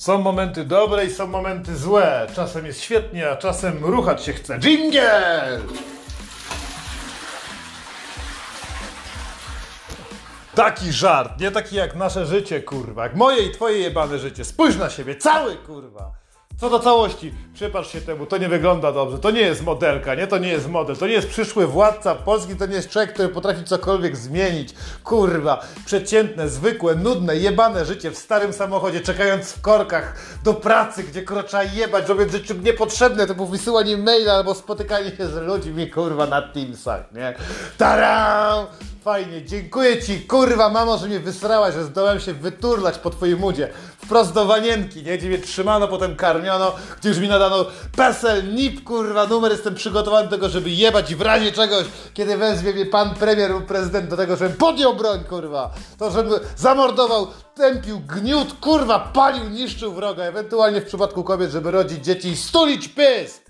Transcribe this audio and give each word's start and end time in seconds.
Są 0.00 0.20
momenty 0.20 0.64
dobre 0.64 1.04
i 1.04 1.10
są 1.10 1.26
momenty 1.26 1.76
złe. 1.76 2.26
Czasem 2.34 2.66
jest 2.66 2.80
świetnie, 2.80 3.30
a 3.30 3.36
czasem 3.36 3.84
ruchać 3.84 4.24
się 4.24 4.32
chce. 4.32 4.58
Jingle! 4.58 5.60
Taki 10.54 10.92
żart, 10.92 11.40
nie 11.40 11.50
taki 11.50 11.76
jak 11.76 11.96
nasze 11.96 12.26
życie, 12.26 12.62
kurwa. 12.62 13.02
Jak 13.02 13.16
moje 13.16 13.42
i 13.42 13.50
twoje 13.50 13.78
jebane 13.78 14.18
życie. 14.18 14.44
Spójrz 14.44 14.76
na 14.76 14.90
siebie, 14.90 15.16
cały, 15.16 15.56
kurwa. 15.56 16.19
Co 16.60 16.70
do 16.70 16.78
całości, 16.78 17.34
przypatrz 17.54 17.92
się 17.92 18.00
temu, 18.00 18.26
to 18.26 18.38
nie 18.38 18.48
wygląda 18.48 18.92
dobrze, 18.92 19.18
to 19.18 19.30
nie 19.30 19.40
jest 19.40 19.62
modelka, 19.62 20.14
nie, 20.14 20.26
to 20.26 20.38
nie 20.38 20.48
jest 20.48 20.68
model, 20.68 20.96
to 20.96 21.06
nie 21.06 21.12
jest 21.12 21.28
przyszły 21.28 21.66
władca 21.66 22.14
Polski, 22.14 22.56
to 22.56 22.66
nie 22.66 22.74
jest 22.74 22.88
człowiek, 22.88 23.12
który 23.12 23.28
potrafi 23.28 23.64
cokolwiek 23.64 24.16
zmienić, 24.16 24.74
kurwa, 25.04 25.66
przeciętne, 25.84 26.48
zwykłe, 26.48 26.94
nudne, 26.94 27.36
jebane 27.36 27.84
życie 27.84 28.10
w 28.10 28.18
starym 28.18 28.52
samochodzie, 28.52 29.00
czekając 29.00 29.52
w 29.52 29.60
korkach 29.60 30.14
do 30.44 30.54
pracy, 30.54 31.02
gdzie 31.02 31.22
kurwa 31.22 31.62
jebać, 31.62 32.08
robiąc 32.08 32.32
rzeczy 32.32 32.54
niepotrzebne, 32.54 33.26
typu 33.26 33.46
wysyłanie 33.46 33.96
maila 33.96 34.32
albo 34.32 34.54
spotykanie 34.54 35.16
się 35.16 35.26
z 35.26 35.34
ludźmi, 35.34 35.90
kurwa, 35.90 36.26
na 36.26 36.42
Teamsach, 36.42 37.12
nie? 37.12 37.34
Taram! 37.78 38.66
Fajnie, 39.04 39.44
dziękuję 39.44 40.02
ci, 40.02 40.20
kurwa 40.20 40.68
mamo, 40.68 40.98
że 40.98 41.06
mnie 41.06 41.20
wysrałaś, 41.20 41.74
że 41.74 41.84
zdołałem 41.84 42.20
się 42.20 42.32
wyturlać 42.32 42.98
po 42.98 43.10
twojej 43.10 43.36
mudzie. 43.36 43.68
Wprost 44.10 44.32
do 44.32 44.46
wanienki, 44.46 45.02
nie? 45.02 45.18
Gdzie 45.18 45.28
mnie 45.28 45.38
trzymano, 45.38 45.88
potem 45.88 46.16
karmiono, 46.16 46.72
gdzie 47.00 47.08
już 47.08 47.18
mi 47.18 47.28
nadano 47.28 47.66
PESEL, 47.96 48.54
NIP, 48.54 48.84
kurwa, 48.84 49.26
numer, 49.26 49.52
jestem 49.52 49.74
przygotowany 49.74 50.24
do 50.24 50.30
tego, 50.30 50.48
żeby 50.48 50.70
jebać 50.70 51.10
i 51.10 51.16
w 51.16 51.20
razie 51.20 51.52
czegoś, 51.52 51.84
kiedy 52.14 52.36
wezwie 52.36 52.72
mnie 52.72 52.86
pan 52.86 53.14
premier 53.14 53.50
lub 53.50 53.66
prezydent 53.66 54.10
do 54.10 54.16
tego, 54.16 54.36
żebym 54.36 54.56
podjął 54.56 54.94
broń, 54.94 55.24
kurwa, 55.24 55.70
to 55.98 56.10
żebym 56.10 56.40
zamordował, 56.56 57.26
tępił, 57.54 58.00
gniótł, 58.00 58.54
kurwa, 58.60 58.98
palił, 58.98 59.48
niszczył 59.48 59.92
wroga, 59.92 60.24
ewentualnie 60.24 60.80
w 60.80 60.86
przypadku 60.86 61.24
kobiet, 61.24 61.50
żeby 61.50 61.70
rodzić 61.70 62.04
dzieci 62.04 62.28
i 62.28 62.36
stulić 62.36 62.88
pysk. 62.88 63.42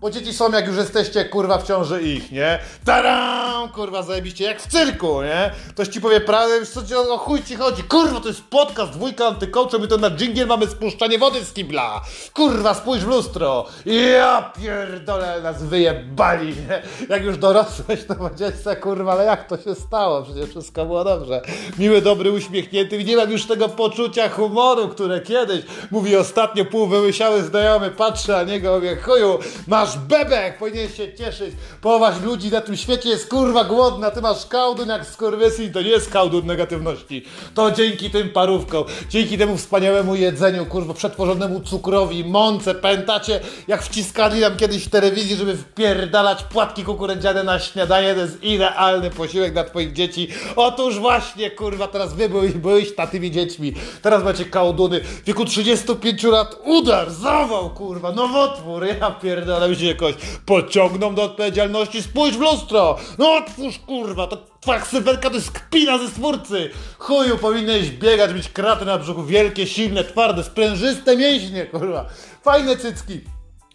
Bo 0.00 0.10
dzieci 0.10 0.34
są 0.34 0.52
jak 0.52 0.66
już 0.66 0.76
jesteście, 0.76 1.24
kurwa, 1.24 1.58
w 1.58 1.66
ciąży 1.66 2.02
ich, 2.02 2.32
nie? 2.32 2.58
Taram! 2.84 3.55
Kurwa, 3.68 4.02
zajebiście, 4.02 4.44
jak 4.44 4.62
w 4.62 4.66
cyrku, 4.66 5.22
nie? 5.22 5.50
Ktoś 5.70 5.88
ci 5.88 6.00
powie 6.00 6.20
prawdę, 6.20 6.66
co 6.66 6.82
ci, 6.82 6.94
o 6.94 7.18
chuj 7.18 7.42
ci 7.42 7.56
chodzi? 7.56 7.82
Kurwa, 7.82 8.20
to 8.20 8.28
jest 8.28 8.44
podcast, 8.44 8.92
dwójka 8.92 9.26
antykołcze, 9.26 9.78
my 9.78 9.88
to 9.88 9.96
na 9.96 10.10
dżingiel 10.10 10.46
mamy 10.46 10.66
spuszczanie 10.66 11.18
wody 11.18 11.44
z 11.44 11.52
kibla. 11.52 12.00
Kurwa, 12.34 12.74
spójrz 12.74 13.04
w 13.04 13.08
lustro. 13.08 13.66
Ja 13.86 14.52
pierdolę, 14.60 15.40
nas 15.42 15.62
wyjebali, 15.62 16.48
nie? 16.48 16.82
Jak 17.08 17.24
już 17.24 17.38
dorosłeś, 17.38 18.04
to 18.04 18.14
powiedziałeś 18.14 18.54
sobie, 18.54 18.76
kurwa, 18.76 19.12
ale 19.12 19.24
jak 19.24 19.48
to 19.48 19.56
się 19.58 19.74
stało? 19.74 20.22
Przecież 20.22 20.50
wszystko 20.50 20.86
było 20.86 21.04
dobrze. 21.04 21.42
Miły, 21.78 22.02
dobry, 22.02 22.32
uśmiechnięty. 22.32 23.04
Nie 23.04 23.16
mam 23.16 23.30
już 23.30 23.46
tego 23.46 23.68
poczucia 23.68 24.28
humoru, 24.28 24.88
które 24.88 25.20
kiedyś, 25.20 25.62
mówi 25.90 26.16
ostatnio 26.16 26.64
pół 26.64 26.86
wyłysiały 26.86 27.42
znajomy, 27.42 27.90
patrzę 27.90 28.32
na 28.32 28.42
niego, 28.42 28.74
mówię, 28.74 28.96
chuju, 28.96 29.38
masz 29.66 29.98
bebek, 29.98 30.58
powinien 30.58 30.88
się 30.88 31.14
cieszyć. 31.14 31.54
Połowa 31.80 32.12
ludzi 32.24 32.50
na 32.50 32.60
tym 32.60 32.76
świecie 32.76 33.08
jest 33.08 33.30
kurwa 33.30 33.55
głodna, 33.64 34.10
ty 34.10 34.20
masz 34.20 34.46
kałdun 34.46 34.88
jak 34.88 35.06
skurwysyn, 35.06 35.72
to 35.72 35.82
nie 35.82 35.88
jest 35.88 36.10
kałdun 36.10 36.46
negatywności. 36.46 37.24
To 37.54 37.70
dzięki 37.70 38.10
tym 38.10 38.28
parówkom, 38.28 38.84
dzięki 39.10 39.38
temu 39.38 39.56
wspaniałemu 39.56 40.14
jedzeniu, 40.14 40.66
kurwa, 40.66 40.94
przetworzonemu 40.94 41.60
cukrowi, 41.60 42.24
mące, 42.24 42.74
pamiętacie 42.74 43.40
jak 43.68 43.82
wciskali 43.82 44.40
nam 44.40 44.56
kiedyś 44.56 44.84
w 44.84 44.90
telewizji, 44.90 45.36
żeby 45.36 45.56
wpierdalać 45.56 46.42
płatki 46.42 46.84
kukurydziane 46.84 47.44
na 47.44 47.58
śniadanie, 47.58 48.14
to 48.14 48.20
jest 48.20 48.42
idealny 48.42 49.10
posiłek 49.10 49.52
dla 49.52 49.64
twoich 49.64 49.92
dzieci. 49.92 50.28
Otóż 50.56 50.98
właśnie, 50.98 51.50
kurwa, 51.50 51.88
teraz 51.88 52.14
wy 52.14 52.28
byłeś, 52.28 52.52
byłeś 52.52 52.94
tatymi 52.94 53.30
dziećmi, 53.30 53.74
teraz 54.02 54.24
macie 54.24 54.44
kałduny, 54.44 55.00
w 55.00 55.24
wieku 55.24 55.44
35 55.44 56.22
lat 56.22 56.56
udar, 56.64 57.10
zawał, 57.10 57.70
kurwa, 57.70 58.12
nowotwór, 58.12 58.86
ja 59.00 59.10
pierdolę, 59.10 59.74
się 59.74 59.86
jakoś 59.86 60.14
pociągną 60.46 61.14
do 61.14 61.22
odpowiedzialności. 61.22 62.02
Spójrz 62.02 62.36
w 62.36 62.40
lustro! 62.40 62.96
No 63.18 63.42
otwórz 63.46 63.78
kurwa, 63.78 64.26
to 64.26 64.46
twoja 64.60 64.80
ksywelka 64.80 65.30
to 65.30 65.36
jest 65.36 65.50
kpina 65.50 65.98
ze 65.98 66.08
stwórcy! 66.08 66.70
Chuju, 66.98 67.38
powinieneś 67.38 67.90
biegać, 67.90 68.34
mieć 68.34 68.48
kraty 68.48 68.84
na 68.84 68.98
brzuchu, 68.98 69.24
wielkie, 69.24 69.66
silne, 69.66 70.04
twarde, 70.04 70.44
sprężyste 70.44 71.16
mięśnie, 71.16 71.66
kurwa. 71.66 72.06
Fajne 72.42 72.76
cycki. 72.76 73.20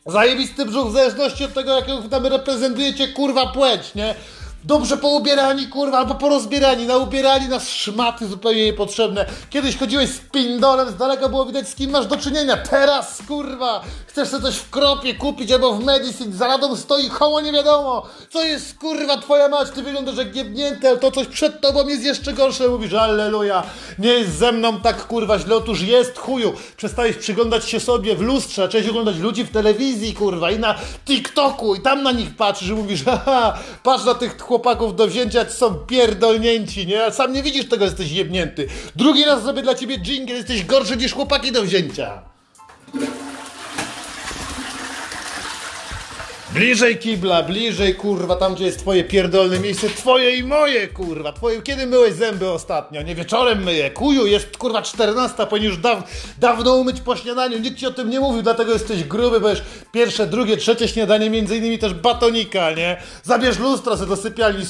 Zajebisty 0.06 0.66
brzuch 0.66 0.88
w 0.88 0.94
zależności 0.94 1.44
od 1.44 1.54
tego, 1.54 1.76
jakiego 1.76 2.02
tam 2.02 2.26
reprezentujecie, 2.26 3.08
kurwa, 3.08 3.48
płeć, 3.48 3.96
nie? 3.96 4.16
Dobrze 4.64 4.98
poubierani, 4.98 5.68
kurwa, 5.68 5.98
albo 5.98 6.16
porozbierani, 6.16 6.86
naubierani 6.86 7.48
na 7.48 7.60
szmaty 7.60 8.28
zupełnie 8.28 8.66
niepotrzebne. 8.66 9.26
Kiedyś 9.50 9.78
chodziłeś 9.78 10.10
z 10.10 10.20
pindolem, 10.20 10.90
z 10.90 10.96
daleka 10.96 11.30
było 11.30 11.46
widać 11.46 11.70
z 11.70 11.76
kim 11.76 11.92
masz 11.92 12.06
do 12.06 12.18
czynienia. 12.18 12.58
Teraz, 12.58 13.22
kurwa, 13.28 13.82
chcesz 14.08 14.30
sobie 14.30 14.44
coś 14.44 14.56
w 14.56 14.70
kropie 14.70 15.16
kupić 15.16 15.52
albo 15.52 15.74
w 15.74 15.84
medicine, 15.84 16.34
za 16.36 16.48
radą 16.48 16.76
stoi 16.76 17.10
homo 17.10 17.42
nie 17.42 17.52
wiadomo. 17.52 18.06
Co 18.30 18.44
jest, 18.44 18.78
kurwa, 18.78 19.18
twoja 19.18 19.48
mać, 19.48 19.70
ty 19.70 19.84
wyglądasz 19.84 20.18
jak 20.18 20.32
giebnięty, 20.32 20.90
ale 20.90 20.98
to 20.98 21.12
coś 21.12 21.28
przed 21.28 21.62
tobą 21.62 21.88
jest 21.88 22.04
jeszcze 22.04 22.34
gorsze. 22.34 22.68
Mówisz, 22.68 22.94
alleluja, 22.94 23.64
nie 24.00 24.14
jest 24.14 24.38
ze 24.38 24.52
mną 24.52 24.80
tak, 24.80 25.08
kurwa, 25.08 25.40
źle, 25.40 25.56
otóż 25.56 25.82
jest, 25.82 26.18
chuju. 26.18 26.54
Przestałeś 26.78 27.16
przyglądać 27.16 27.70
się 27.70 27.80
sobie 27.80 28.16
w 28.16 28.22
lustrze, 28.22 28.62
zacząłeś 28.62 28.88
oglądać 28.88 29.18
ludzi 29.18 29.44
w 29.44 29.52
telewizji, 29.52 30.14
kurwa, 30.14 30.52
i 30.52 30.60
na 30.60 30.76
TikToku, 31.06 31.76
i 31.76 31.82
tam 31.82 32.04
na 32.04 32.12
nich 32.12 32.36
patrzysz 32.36 32.70
i 32.70 32.74
mówisz, 32.74 33.04
haha, 33.04 33.58
patrz 33.84 34.06
na 34.06 34.14
tych 34.14 34.38
chłopaków 34.52 34.96
do 34.96 35.08
wzięcia 35.08 35.50
są 35.50 35.76
pierdolnięci, 35.76 36.88
nie? 36.88 37.06
A 37.06 37.12
sam 37.12 37.34
nie 37.34 37.44
widzisz 37.44 37.70
tego, 37.70 37.86
jesteś 37.86 38.12
jebnięty. 38.12 38.68
Drugi 38.96 39.26
raz 39.26 39.44
zrobię 39.44 39.62
dla 39.62 39.76
ciebie 39.76 39.98
jingle, 39.98 40.36
jesteś 40.36 40.66
gorszy 40.66 40.98
niż 40.98 41.14
chłopaki 41.14 41.52
do 41.52 41.62
wzięcia. 41.62 42.31
Bliżej 46.54 46.98
kibla, 46.98 47.44
bliżej 47.44 47.96
kurwa, 47.96 48.36
tam 48.36 48.56
gdzie 48.56 48.66
jest 48.66 48.80
twoje 48.80 49.04
pierdolne 49.04 49.60
miejsce, 49.60 49.90
twoje 49.90 50.36
i 50.36 50.44
moje 50.44 50.88
kurwa, 50.88 51.34
twoje, 51.34 51.62
kiedy 51.62 51.86
myłeś 51.86 52.14
zęby 52.14 52.50
ostatnio? 52.50 53.02
Nie 53.02 53.16
wieczorem 53.16 53.64
myję, 53.64 53.92
kuju, 53.92 54.28
jest 54.28 54.58
kurwa 54.58 54.82
14, 54.82 55.48
powinien 55.48 55.72
już 55.72 55.82
daw, 55.82 56.04
dawno 56.38 56.76
umyć 56.76 57.02
po 57.02 57.16
śniadaniu, 57.16 57.60
nikt 57.60 57.78
ci 57.78 57.88
o 57.88 57.92
tym 57.92 58.10
nie 58.10 58.20
mówił, 58.20 58.42
dlatego 58.42 58.74
jesteś 58.74 59.04
gruby, 59.04 59.40
bo 59.40 59.48
pierwsze, 59.92 60.28
drugie, 60.28 60.58
trzecie 60.58 60.88
śniadanie, 60.88 61.30
między 61.30 61.58
innymi 61.58 61.80
też 61.80 61.94
batonika, 61.94 62.72
nie? 62.72 62.98
Zabierz 63.24 63.60
lustro 63.60 63.98
sobie 63.98 64.10
do 64.10 64.16
sypialni, 64.16 64.66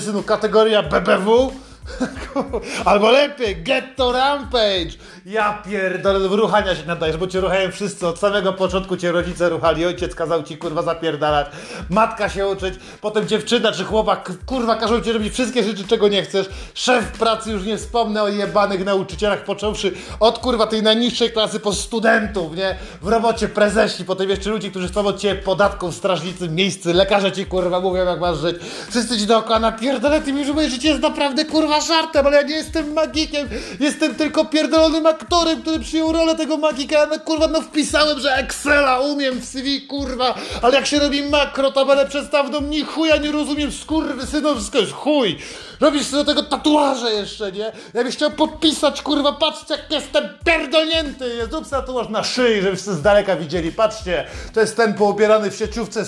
synu, 0.00 0.22
kategoria 0.22 0.82
BBW, 0.82 1.52
Albo 2.84 3.10
lepiej, 3.10 3.62
get 3.62 3.96
to 3.96 4.12
rampage! 4.12 4.96
Ja 5.26 5.62
pierdolę, 5.66 6.28
ruchania 6.28 6.76
się 6.76 6.86
nadajesz, 6.86 7.16
bo 7.16 7.26
cię 7.26 7.40
ruchają 7.40 7.70
wszyscy. 7.70 8.06
Od 8.06 8.18
samego 8.18 8.52
początku 8.52 8.96
cię 8.96 9.12
rodzice 9.12 9.48
ruchali, 9.48 9.86
ojciec 9.86 10.14
kazał 10.14 10.42
ci 10.42 10.56
kurwa 10.56 10.82
zapierdalać, 10.82 11.46
matka 11.90 12.28
się 12.28 12.48
uczyć, 12.48 12.74
potem 13.00 13.28
dziewczyna 13.28 13.72
czy 13.72 13.84
chłopak 13.84 14.32
kurwa 14.46 14.76
każą 14.76 15.00
ci 15.00 15.12
robić 15.12 15.32
wszystkie 15.32 15.64
rzeczy, 15.64 15.86
czego 15.86 16.08
nie 16.08 16.22
chcesz. 16.22 16.48
Szef 16.74 17.18
pracy, 17.18 17.50
już 17.50 17.64
nie 17.64 17.78
wspomnę 17.78 18.22
o 18.22 18.28
jebanych 18.28 18.84
nauczycielach, 18.84 19.44
począwszy 19.44 19.92
od 20.20 20.38
kurwa 20.38 20.66
tej 20.66 20.82
najniższej 20.82 21.30
klasy 21.30 21.60
po 21.60 21.72
studentów, 21.72 22.56
nie? 22.56 22.76
W 23.02 23.08
robocie 23.08 23.48
prezesi, 23.48 24.04
potem 24.04 24.30
jeszcze 24.30 24.50
ludzi, 24.50 24.70
którzy 24.70 24.88
chcą 24.88 25.06
od 25.06 25.20
ciebie 25.20 25.42
podatków, 25.42 25.94
strażnicy, 25.94 26.48
miejscy, 26.48 26.94
lekarze 26.94 27.32
ci 27.32 27.46
kurwa 27.46 27.80
mówią 27.80 28.04
jak 28.04 28.20
masz 28.20 28.38
żyć. 28.38 28.56
Wszyscy 28.90 29.18
ci 29.18 29.26
dookoła 29.26 29.58
napierdolę, 29.58 30.20
ty 30.20 30.32
mi, 30.32 30.44
że 30.44 30.52
moje 30.52 30.70
życie 30.70 30.88
jest 30.88 31.02
naprawdę 31.02 31.44
kurwa 31.44 31.71
kurwa 31.72 31.86
żartem, 31.86 32.26
ale 32.26 32.36
ja 32.36 32.42
nie 32.42 32.54
jestem 32.54 32.92
magikiem, 32.92 33.48
jestem 33.80 34.14
tylko 34.14 34.44
pierdolonym 34.44 35.06
aktorem, 35.06 35.62
który 35.62 35.78
przyjął 35.78 36.12
rolę 36.12 36.34
tego 36.34 36.56
magika, 36.56 36.98
ja 36.98 37.06
no, 37.06 37.18
kurwa 37.20 37.48
no 37.48 37.60
wpisałem, 37.60 38.20
że 38.20 38.34
Excela 38.34 39.00
umiem 39.00 39.40
w 39.40 39.44
CV, 39.44 39.86
kurwa, 39.86 40.34
ale 40.62 40.74
jak 40.74 40.86
się 40.86 40.98
robi 40.98 41.22
makro, 41.22 41.72
tabelę 41.72 42.06
przestawną, 42.06 42.60
ni 42.60 42.82
chuja 42.82 43.16
nie 43.16 43.32
rozumiem, 43.32 43.72
skurwy 43.72 44.26
synowsko 44.26 44.78
jest 44.78 44.92
chuj. 44.92 45.38
Robisz 45.80 46.06
sobie 46.06 46.24
do 46.24 46.34
tego 46.34 46.48
tatuaże 46.48 47.12
jeszcze, 47.12 47.52
nie? 47.52 47.72
Ja 47.94 48.04
byś 48.04 48.16
chciał 48.16 48.30
podpisać, 48.30 49.02
kurwa, 49.02 49.32
patrzcie 49.32 49.74
jak 49.74 49.90
jestem 49.90 50.28
pierdolnięty. 50.44 51.46
Zrób 51.50 51.66
sobie 51.66 51.82
tatuaż 51.82 52.08
na 52.08 52.24
szyi, 52.24 52.62
żebyście 52.62 52.92
z 52.92 53.02
daleka 53.02 53.36
widzieli. 53.36 53.72
Patrzcie, 53.72 54.26
to 54.54 54.60
jest 54.60 54.76
ten 54.76 54.94
poubierany 54.94 55.50
w 55.50 55.56
sieciówce 55.56 56.04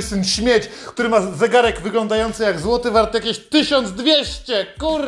syn 0.00 0.24
śmieć, 0.24 0.66
który 0.86 1.08
ma 1.08 1.20
zegarek 1.20 1.80
wyglądający 1.80 2.42
jak 2.42 2.60
złoty, 2.60 2.90
wart 2.90 3.14
jakieś 3.14 3.38
1200, 3.38 4.66
kurwa. 4.78 5.01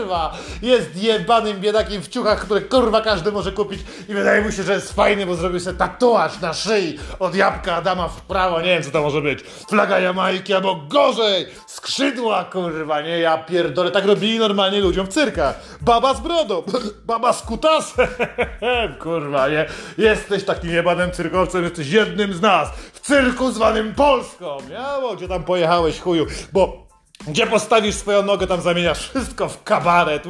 Jest 0.63 0.97
jebanym 0.97 1.61
biedakiem 1.61 2.03
w 2.03 2.09
ciuchach, 2.09 2.41
które 2.41 2.61
kurwa 2.61 3.01
każdy 3.01 3.33
może 3.33 3.53
kupić 3.53 3.81
i 4.09 4.15
wydaje 4.15 4.43
mu 4.43 4.53
się, 4.53 4.63
że 4.63 4.73
jest 4.73 4.93
fajny, 4.93 5.27
bo 5.27 5.35
zrobił 5.35 5.61
sobie 5.61 5.79
tatuaż 5.79 6.41
na 6.41 6.53
szyi 6.53 6.99
od 7.19 7.35
jabłka 7.35 7.75
Adama 7.75 8.09
w 8.09 8.21
prawo, 8.21 8.61
nie 8.61 8.67
wiem 8.67 8.83
co 8.83 8.91
to 8.91 9.03
może 9.03 9.23
być. 9.23 9.41
Flaga 9.69 10.01
Jamajki 10.01 10.55
albo 10.55 10.77
gorzej, 10.89 11.47
skrzydła, 11.67 12.45
kurwa, 12.45 13.01
nie? 13.01 13.19
Ja 13.19 13.39
pierdolę, 13.39 13.91
tak 13.91 14.05
robili 14.05 14.39
normalnie 14.39 14.81
ludziom 14.81 15.07
w 15.07 15.09
cyrkach. 15.09 15.61
Baba 15.81 16.15
z 16.15 16.21
brodą, 16.21 16.63
baba 17.07 17.33
z 17.33 17.43
kutasem. 17.43 18.09
Kurwa, 19.03 19.49
nie? 19.49 19.67
Jesteś 19.99 20.45
takim 20.45 20.71
jebanym 20.71 21.11
cyrkowcem, 21.11 21.65
jesteś 21.65 21.89
jednym 21.89 22.35
z 22.35 22.41
nas 22.41 22.69
w 22.93 23.01
cyrku 23.01 23.53
zwanym 23.53 23.95
Polską. 23.95 24.59
Miało, 24.71 25.17
gdzie 25.17 25.29
tam 25.29 25.45
pojechałeś 25.45 26.01
chuju, 26.01 26.27
bo 26.53 26.84
Gdzie 27.29 27.47
postawisz 27.47 27.95
swoją 27.95 28.23
nogę, 28.23 28.47
tam 28.47 28.61
zamieniasz 28.61 29.09
wszystko 29.09 29.49
w 29.49 29.63
kabaret. 29.63 30.25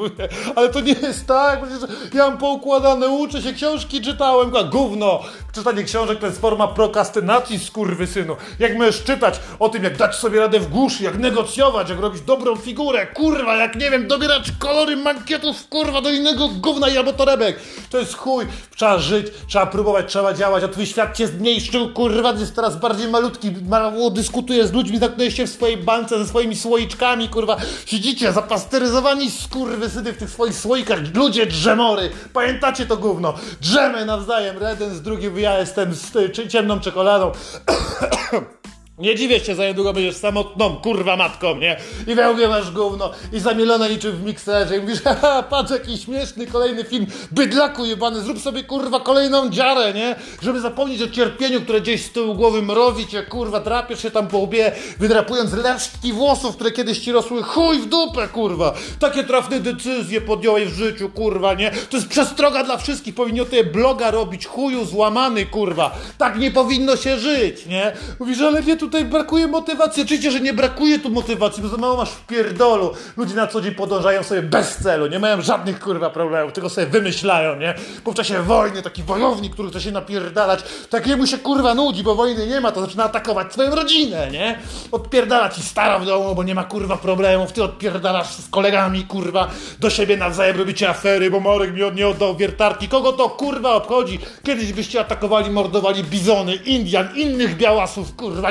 Ale 0.56 0.69
to 0.69 0.81
nie 0.81 0.93
jest 0.93 1.26
tak, 1.26 1.61
przecież 1.62 1.91
ja 2.14 2.29
mam 2.29 2.38
poukładane, 2.38 3.08
uczę 3.08 3.43
się, 3.43 3.52
książki 3.52 4.00
czytałem, 4.00 4.52
gówno. 4.70 5.20
Czytanie 5.52 5.85
książek 5.85 6.19
to 6.19 6.26
jest 6.26 6.41
forma 6.41 6.69
prokastynacji, 6.69 7.58
skurwysynu. 7.58 8.37
Jak 8.58 8.79
możesz 8.79 9.02
czytać 9.05 9.41
o 9.58 9.69
tym, 9.69 9.85
jak 9.85 9.96
dać 9.96 10.14
sobie 10.14 10.41
radę 10.41 10.61
w 10.61 10.69
głuszy, 10.69 11.05
jak 11.05 11.19
negocjować, 11.19 11.91
jak 11.91 12.00
robić 12.00 12.23
dobrą 12.23 12.56
figurę, 12.56 13.06
kurwa, 13.06 13.56
jak 13.56 13.76
nie 13.76 13.91
wiem, 13.91 14.08
dobierać 14.08 14.52
kolory 14.58 14.96
mankietów, 14.96 15.69
kurwa, 15.69 16.00
do 16.00 16.11
innego 16.11 16.49
gówna 16.49 16.88
i 16.88 16.96
albo 16.96 17.12
torebek. 17.12 17.58
To 17.91 17.99
jest 17.99 18.14
chuj. 18.17 18.46
Trzeba 18.76 18.99
żyć, 18.99 19.26
trzeba 19.46 19.67
próbować, 19.67 20.06
trzeba 20.08 20.35
działać, 20.35 20.64
a 20.64 20.69
twój 20.69 20.87
świat 20.87 21.17
cię 21.17 21.26
zmniejszył, 21.26 21.93
kurwa, 21.93 22.32
jest 22.32 22.56
teraz 22.56 22.76
bardziej 22.76 23.08
malutki, 23.08 23.52
mało 23.69 24.11
dyskutuje 24.11 24.67
z 24.67 24.73
ludźmi, 24.73 24.99
zamknąłeś 24.99 25.37
się 25.37 25.46
w 25.46 25.50
swojej 25.50 25.76
bańce 25.76 26.19
ze 26.19 26.26
swoimi 26.26 26.56
słoiczkami, 26.85 27.29
kurwa, 27.29 27.57
siedzicie 27.87 28.33
zapasteryzowani 28.33 29.31
skurwysyny 29.31 30.13
w 30.13 30.17
tych 30.17 30.31
swoich 30.31 30.55
słoikach, 30.55 30.99
ludzie 31.15 31.47
drzemory, 31.47 32.11
pamiętacie 32.33 32.87
to 32.87 32.97
gówno, 32.97 33.35
drzemy 33.61 34.05
nawzajem, 34.05 34.57
jeden 34.61 34.95
z 34.95 35.03
drugim, 35.03 35.39
ja 35.39 35.59
jestem 35.59 35.95
z 35.95 36.17
y, 36.17 36.49
ciemną 36.49 36.81
czekoladą. 36.81 37.33
Nie 38.99 39.14
dziwię 39.14 39.41
się, 39.41 39.55
za 39.55 39.64
niedługo 39.64 39.93
będziesz 39.93 40.17
samotną, 40.17 40.76
kurwa 40.76 41.17
matką, 41.17 41.56
nie? 41.56 41.76
I 42.06 42.14
wełbie 42.14 42.49
masz 42.49 42.70
gówno 42.70 43.11
i 43.32 43.41
zamielone 43.41 43.91
niczym 43.91 44.12
w 44.12 44.25
mikserze 44.25 44.76
i 44.76 44.81
mówisz, 44.81 45.02
haha, 45.05 45.43
patrz 45.43 45.70
jaki 45.70 45.99
śmieszny 45.99 46.46
kolejny 46.46 46.85
film, 46.85 47.06
bydlaku 47.31 47.85
jebany, 47.85 48.20
zrób 48.20 48.41
sobie 48.41 48.64
kurwa 48.64 49.00
kolejną 49.00 49.50
dziarę, 49.50 49.93
nie? 49.93 50.17
Żeby 50.43 50.61
zapomnieć 50.61 51.02
o 51.02 51.08
cierpieniu, 51.08 51.61
które 51.61 51.81
gdzieś 51.81 52.05
z 52.05 52.12
tyłu 52.12 52.35
głowy 52.35 52.62
mrowi 52.62 53.06
cię, 53.06 53.23
kurwa, 53.23 53.61
drapiesz 53.61 54.02
się 54.02 54.11
tam 54.11 54.29
po 54.29 54.38
łbie, 54.38 54.73
wydrapując 54.99 55.52
resztki 55.52 56.12
włosów, 56.12 56.55
które 56.55 56.70
kiedyś 56.70 56.99
ci 56.99 57.12
rosły, 57.12 57.43
chuj 57.43 57.79
w 57.79 57.87
dupę, 57.87 58.29
kurwa! 58.29 58.75
Takie 58.99 59.25
trafne 59.25 59.61
decyzje 59.61 60.20
podjąłeś 60.20 60.69
w 60.69 60.76
życiu, 60.76 61.08
kurwa, 61.08 61.55
nie? 61.55 61.70
To 61.91 61.96
jest 61.96 62.08
przestroga 62.08 62.64
dla 62.64 62.76
wszystkich, 62.76 63.14
powinni 63.14 63.41
o 63.41 63.44
tej 63.44 63.64
bloga 63.64 64.11
robić, 64.11 64.46
chuju 64.46 64.85
złamany, 64.85 65.46
kurwa! 65.46 65.96
Tak 66.19 66.38
nie 66.38 66.50
powinno 66.50 66.96
się 66.96 67.19
żyć, 67.19 67.67
nie? 67.67 67.93
Mówisz, 68.20 68.41
ale 68.41 68.62
nie 68.62 68.76
tutaj 68.85 69.05
brakuje 69.05 69.47
motywacji. 69.47 70.03
Oczywiście, 70.03 70.31
że 70.31 70.41
nie 70.41 70.53
brakuje 70.53 70.99
tu 70.99 71.11
motywacji, 71.11 71.63
bo 71.63 71.69
za 71.69 71.77
mało 71.77 71.97
masz 71.97 72.11
w 72.11 72.27
pierdolu. 72.27 72.91
Ludzie 73.17 73.35
na 73.35 73.47
co 73.47 73.61
dzień 73.61 73.75
podążają 73.75 74.23
sobie 74.23 74.43
bez 74.43 74.77
celu, 74.77 75.07
nie 75.07 75.19
mają 75.19 75.43
żadnych 75.43 75.81
kurwa 75.81 76.11
problemów, 76.11 76.53
tylko 76.53 76.71
sobie 76.71 76.87
wymyślają, 76.87 77.57
nie? 77.57 77.75
Bo 78.05 78.13
w 78.13 78.15
czasie 78.15 78.43
wojny 78.43 78.83
taki 78.83 79.03
wojownik, 79.03 79.53
który 79.53 79.71
chce 79.71 79.81
się 79.81 79.93
napierdalać, 79.93 80.61
takiemu 80.91 81.27
się 81.27 81.39
kurwa 81.39 81.75
nudzi, 81.75 82.03
bo 82.03 82.15
wojny 82.15 82.47
nie 82.47 82.61
ma, 82.61 82.73
to 82.73 82.81
zaczyna 82.81 83.05
atakować 83.05 83.53
swoją 83.53 83.75
rodzinę, 83.75 84.31
nie? 84.31 84.59
Odpierdala 84.93 85.49
ci 85.49 85.63
stara 85.63 85.99
w 85.99 86.07
domu, 86.07 86.35
bo 86.35 86.43
nie 86.43 86.55
ma 86.55 86.65
kurwa 86.65 86.97
problemów, 86.97 87.53
ty 87.53 87.63
odpierdalasz 87.63 88.29
z 88.29 88.49
kolegami, 88.49 89.05
kurwa, 89.05 89.51
do 89.81 89.91
siebie 89.91 90.17
nawzajem 90.17 90.59
robicie 90.59 90.89
afery, 90.89 91.31
bo 91.31 91.41
Morek 91.41 91.75
mi 91.75 91.83
od 91.83 91.95
nie 91.97 92.09
oddał 92.09 92.37
wiertarki. 92.37 92.89
Kogo 92.89 93.13
to 93.13 93.29
kurwa 93.29 93.75
obchodzi? 93.75 94.19
Kiedyś 94.43 94.73
byście 94.73 95.01
atakowali, 95.01 95.51
mordowali 95.51 96.05
bizony, 96.05 96.55
Indian, 96.55 97.09
innych 97.17 97.57
białasów, 97.57 98.17
kurwa, 98.17 98.51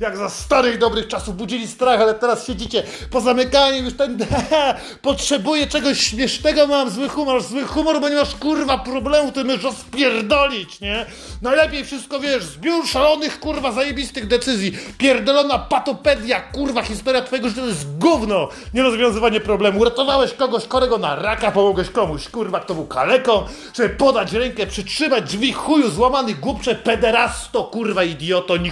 Jak 0.00 0.16
za 0.16 0.28
starych 0.28 0.78
dobrych 0.78 1.08
czasów 1.08 1.36
budzili 1.36 1.68
strach, 1.68 2.00
ale 2.00 2.14
teraz 2.14 2.46
siedzicie 2.46 2.82
pozamykani 3.10 3.78
już 3.78 3.96
ten 3.96 4.18
potrzebuję 5.02 5.66
czegoś 5.66 6.00
śmiesznego, 6.00 6.66
mam 6.66 6.90
zły 6.90 7.08
humor, 7.08 7.42
zły 7.42 7.64
humor, 7.64 8.00
bo 8.00 8.08
nie 8.08 8.16
masz 8.16 8.34
kurwa 8.34 8.78
problemu, 8.78 9.32
ty 9.32 9.44
możesz 9.44 9.62
rozpierdolić, 9.62 10.80
nie? 10.80 11.06
Najlepiej 11.42 11.84
wszystko 11.84 12.20
wiesz, 12.20 12.44
zbiór 12.44 12.86
szalonych 12.86 13.40
kurwa 13.40 13.72
zajebistych 13.72 14.26
decyzji, 14.26 14.78
pierdolona 14.98 15.58
patopedia, 15.58 16.40
kurwa 16.40 16.82
historia 16.82 17.22
twojego 17.22 17.48
życia 17.48 17.60
to 17.60 17.66
jest 17.66 17.98
gówno, 17.98 18.48
nierozwiązywanie 18.74 19.40
problemu, 19.40 19.80
uratowałeś 19.80 20.32
kogoś 20.32 20.68
chorego 20.68 20.98
na 20.98 21.16
raka, 21.16 21.50
pomogłeś 21.50 21.90
komuś, 21.90 22.28
kurwa, 22.28 22.60
kto 22.60 22.74
był 22.74 22.86
kaleką, 22.86 23.44
żeby 23.74 23.88
podać 23.88 24.32
rękę, 24.32 24.66
przytrzymać 24.66 25.24
drzwi, 25.24 25.52
chuju 25.52 25.90
złamany, 25.90 26.34
głupcze, 26.34 26.74
pederasto, 26.74 27.64
kurwa, 27.64 28.04
idioto, 28.04 28.56
ni 28.56 28.70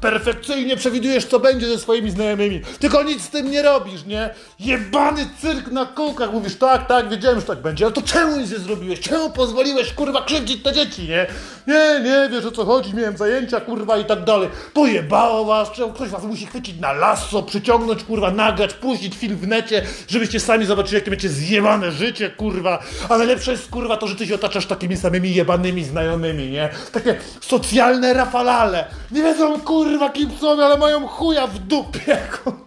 Perfekcyjnie 0.00 0.76
przewidujesz, 0.76 1.24
co 1.26 1.40
będzie 1.40 1.66
ze 1.66 1.78
swoimi 1.78 2.10
znajomymi, 2.10 2.60
tylko 2.78 3.02
nic 3.02 3.22
z 3.22 3.28
tym 3.28 3.50
nie 3.50 3.62
robisz, 3.62 4.04
nie? 4.06 4.30
Jebany 4.60 5.26
cyrk 5.40 5.70
na 5.70 5.86
kółkach, 5.86 6.32
mówisz, 6.32 6.56
tak, 6.56 6.86
tak, 6.88 7.08
wiedziałem, 7.08 7.40
że 7.40 7.46
tak 7.46 7.58
będzie, 7.62 7.84
ale 7.84 7.94
to 7.94 8.02
czemu 8.02 8.36
nic 8.36 8.50
nie 8.50 8.58
zrobiłeś? 8.58 9.00
Czemu 9.00 9.30
pozwoliłeś, 9.30 9.92
kurwa, 9.92 10.22
krzywdzić 10.22 10.62
te 10.62 10.72
dzieci, 10.72 11.08
nie? 11.08 11.26
Nie, 11.66 12.00
nie 12.04 12.28
wiesz 12.30 12.44
o 12.44 12.50
co 12.50 12.64
chodzi, 12.64 12.94
miałem 12.94 13.16
zajęcia, 13.16 13.60
kurwa, 13.60 13.98
i 13.98 14.04
tak 14.04 14.24
dalej. 14.24 14.48
Pojebało 14.74 15.44
was, 15.44 15.72
czemu 15.72 15.92
ktoś 15.92 16.08
was 16.08 16.24
musi 16.24 16.46
chwycić 16.46 16.80
na 16.80 16.92
lasso, 16.92 17.42
przyciągnąć, 17.42 18.04
kurwa, 18.04 18.30
nagrać, 18.30 18.74
puścić 18.74 19.14
film 19.14 19.36
w 19.36 19.48
necie, 19.48 19.82
żebyście 20.08 20.40
sami 20.40 20.66
zobaczyli, 20.66 20.94
jakie 20.94 21.10
macie 21.10 21.28
zjebane 21.28 21.92
życie, 21.92 22.30
kurwa. 22.30 22.82
A 23.08 23.18
najlepsze 23.18 23.50
jest, 23.52 23.70
kurwa, 23.70 23.96
to, 23.96 24.06
że 24.06 24.16
ty 24.16 24.26
się 24.26 24.34
otaczasz 24.34 24.66
takimi 24.66 24.96
samymi 24.96 25.34
jebanymi 25.34 25.84
znajomymi, 25.84 26.50
nie? 26.50 26.68
Takie 26.92 27.16
socjalne 27.40 28.14
rafalale. 28.14 28.84
Nie 29.10 29.22
wiedzą, 29.22 29.43
kurwa, 29.48 30.10
kim 30.10 30.30
są, 30.40 30.64
ale 30.64 30.76
mają 30.76 31.08
chuja 31.08 31.46
w 31.46 31.58
dupie, 31.58 32.16
kurwa. 32.44 32.63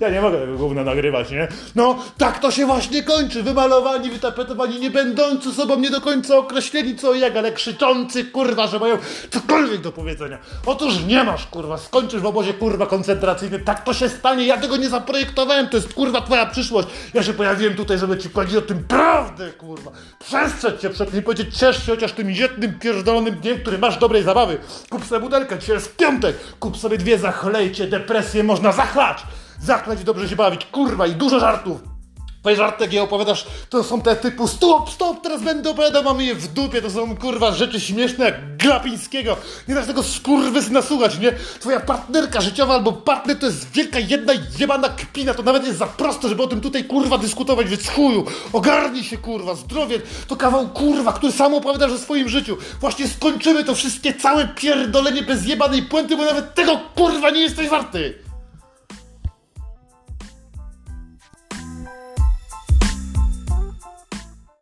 Ja 0.00 0.10
nie 0.10 0.20
mogę 0.20 0.38
tego 0.38 0.58
gówna 0.58 0.84
nagrywać, 0.84 1.30
nie? 1.30 1.48
No, 1.74 1.98
tak 2.18 2.38
to 2.38 2.50
się 2.50 2.66
właśnie 2.66 3.02
kończy. 3.02 3.42
Wymalowani, 3.42 4.10
wytapetowani, 4.10 4.80
nie 4.80 4.90
będący 4.90 5.52
sobą 5.52 5.76
nie 5.76 5.90
do 5.90 6.00
końca 6.00 6.36
określeni 6.36 6.96
co 6.96 7.14
i 7.14 7.20
jak, 7.20 7.36
ale 7.36 7.52
krzyczący, 7.52 8.24
kurwa, 8.24 8.66
że 8.66 8.78
mają 8.78 8.98
cokolwiek 9.30 9.80
do 9.80 9.92
powiedzenia. 9.92 10.38
Otóż 10.66 10.94
nie 11.06 11.24
masz, 11.24 11.46
kurwa, 11.46 11.78
skończysz 11.78 12.20
w 12.20 12.26
obozie, 12.26 12.54
kurwa, 12.54 12.86
koncentracyjnym. 12.86 13.64
Tak 13.64 13.84
to 13.84 13.94
się 13.94 14.08
stanie, 14.08 14.46
ja 14.46 14.56
tego 14.56 14.76
nie 14.76 14.88
zaprojektowałem, 14.88 15.68
to 15.68 15.76
jest, 15.76 15.94
kurwa, 15.94 16.20
twoja 16.20 16.46
przyszłość. 16.46 16.88
Ja 17.14 17.22
się 17.22 17.32
pojawiłem 17.32 17.74
tutaj, 17.74 17.98
żeby 17.98 18.18
ci 18.18 18.30
powiedzieć 18.30 18.56
o 18.56 18.62
tym 18.62 18.84
prawdę, 18.84 19.50
kurwa. 19.52 19.90
Przestrzec 20.18 20.80
cię 20.80 20.90
przed 20.90 21.14
nim 21.14 21.22
powiedzieć, 21.22 21.56
ciesz 21.56 21.86
się 21.86 21.92
chociaż 21.92 22.12
tym 22.12 22.30
jednym 22.30 22.78
pierdolonym 22.78 23.34
dniem, 23.34 23.58
który 23.58 23.78
masz 23.78 23.98
dobrej 23.98 24.22
zabawy. 24.22 24.58
Kup 24.90 25.04
sobie 25.04 25.20
butelkę, 25.20 25.58
dzisiaj 25.58 25.76
jest 25.76 25.96
piątek. 25.96 26.36
Kup 26.60 26.76
sobie 26.76 26.98
dwie, 26.98 27.18
zachlejcie, 27.18 27.86
depresję 27.86 28.44
można 28.44 28.72
zachlać 28.72 29.18
zachlać 29.60 30.00
i 30.00 30.04
dobrze 30.04 30.28
się 30.28 30.36
bawić, 30.36 30.66
kurwa, 30.66 31.06
i 31.06 31.14
dużo 31.14 31.40
żartów. 31.40 31.98
Twoje 32.40 32.56
żarty, 32.56 32.84
jakie 32.84 33.02
opowiadasz, 33.02 33.46
to 33.70 33.84
są 33.84 34.00
te 34.00 34.16
typu 34.16 34.48
stop, 34.48 34.90
stop, 34.90 35.22
teraz 35.22 35.42
będę 35.42 35.70
opowiadał, 35.70 36.04
mamy 36.04 36.24
je 36.24 36.34
w 36.34 36.48
dupie, 36.48 36.82
to 36.82 36.90
są 36.90 37.16
kurwa 37.16 37.52
rzeczy 37.52 37.80
śmieszne 37.80 38.24
jak 38.24 38.56
Glapińskiego. 38.56 39.36
Nie 39.68 39.74
dasz 39.74 39.86
tego 39.86 40.02
skurwysyna 40.02 40.82
słuchać, 40.82 41.18
nie? 41.18 41.32
Twoja 41.60 41.80
partnerka 41.80 42.40
życiowa 42.40 42.74
albo 42.74 42.92
partner 42.92 43.38
to 43.38 43.46
jest 43.46 43.70
wielka 43.70 43.98
jedna 43.98 44.32
jebana 44.58 44.88
kpina, 44.88 45.34
to 45.34 45.42
nawet 45.42 45.66
jest 45.66 45.78
za 45.78 45.86
proste, 45.86 46.28
żeby 46.28 46.42
o 46.42 46.46
tym 46.46 46.60
tutaj 46.60 46.84
kurwa 46.84 47.18
dyskutować, 47.18 47.68
więc 47.68 47.88
chuju, 47.88 48.26
ogarnij 48.52 49.04
się 49.04 49.16
kurwa, 49.16 49.54
zdrowie, 49.54 50.00
to 50.28 50.36
kawał 50.36 50.68
kurwa, 50.68 51.12
który 51.12 51.32
sam 51.32 51.54
opowiadasz 51.54 51.92
o 51.92 51.98
swoim 51.98 52.28
życiu. 52.28 52.56
Właśnie 52.80 53.08
skończymy 53.08 53.64
to 53.64 53.74
wszystkie 53.74 54.14
całe 54.14 54.48
pierdolenie 54.48 55.22
bez 55.22 55.46
jebanej 55.46 55.82
puenty, 55.82 56.16
bo 56.16 56.24
nawet 56.24 56.54
tego 56.54 56.80
kurwa 56.94 57.30
nie 57.30 57.40
jesteś 57.40 57.68
warty. 57.68 58.27